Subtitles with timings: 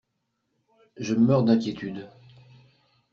[0.97, 2.09] Je meurs d'inquiétude.